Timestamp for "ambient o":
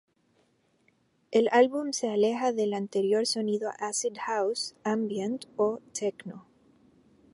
4.83-5.77